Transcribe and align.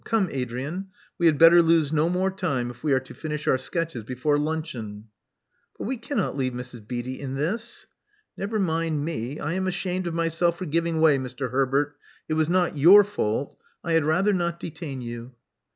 Come, 0.03 0.29
Adrian. 0.31 0.87
We 1.19 1.27
had 1.27 1.37
better 1.37 1.61
lose 1.61 1.93
no 1.93 2.09
more 2.09 2.31
time 2.31 2.71
if 2.71 2.83
we 2.83 2.91
are 2.91 2.99
to 3.01 3.13
finish 3.13 3.47
our 3.47 3.59
sketches 3.59 4.01
before 4.03 4.39
luncheon?" 4.39 5.09
But 5.77 5.83
we 5.85 5.95
cannot 5.95 6.35
leave 6.35 6.53
Mrs. 6.53 6.87
Beatty 6.87 7.19
in 7.19 7.35
this 7.35 7.85
"Never 8.35 8.57
mind 8.57 9.05
me: 9.05 9.39
I 9.39 9.53
am 9.53 9.67
ashamed 9.67 10.07
of 10.07 10.15
myself 10.15 10.57
for 10.57 10.65
giving 10.65 10.99
way, 11.01 11.19
Mr. 11.19 11.51
Herbert. 11.51 11.95
It 12.27 12.33
was 12.33 12.49
not 12.49 12.75
your 12.75 13.03
fault. 13.03 13.55
I 13.83 13.93
had 13.93 14.03
rather 14.03 14.33
not 14.33 14.59
detain 14.59 15.01
you." 15.03 15.35